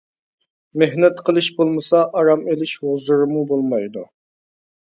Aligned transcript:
مېھنەت 0.83 1.19
قىلىش 1.27 1.49
بولمىسا، 1.59 1.99
ئارام 2.21 2.49
ئېلىش 2.55 2.75
ھۇزۇرىمۇ 2.87 3.45
بولمايدۇ. 3.53 4.09